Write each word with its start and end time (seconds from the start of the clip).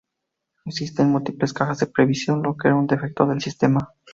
Existían 0.65 1.11
múltiples 1.11 1.53
cajas 1.53 1.77
de 1.77 1.85
Previsión 1.85 2.41
lo 2.41 2.57
que 2.57 2.69
era 2.69 2.75
un 2.75 2.87
defecto 2.87 3.27
del 3.27 3.39
sistema. 3.39 3.93